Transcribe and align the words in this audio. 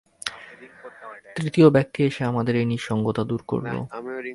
তৃতীয় 1.35 1.67
ব্যক্তি 1.69 1.99
এসে 2.03 2.21
আমাদের 2.23 2.53
এই 2.55 2.65
নিঃসঙ্গতা 2.65 3.23
দূর 3.23 3.41
করল। 3.47 3.73